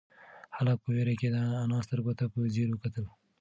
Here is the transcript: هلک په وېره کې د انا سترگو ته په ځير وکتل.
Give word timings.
هلک 0.57 0.77
په 0.83 0.89
وېره 0.95 1.13
کې 1.19 1.27
د 1.35 1.37
انا 1.63 1.79
سترگو 1.85 2.13
ته 2.19 2.25
په 2.33 2.39
ځير 2.53 2.67
وکتل. 2.71 3.05